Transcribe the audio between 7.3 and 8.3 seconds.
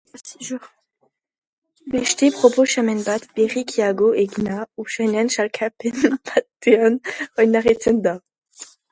oinarritzen da.